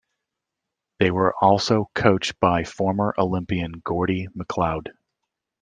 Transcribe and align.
They 0.97 1.11
were 1.11 1.35
also 1.43 1.91
coach 1.93 2.33
by 2.39 2.63
former 2.63 3.13
Olympian 3.19 3.73
Gordie 3.83 4.29
McLeod. 4.35 4.87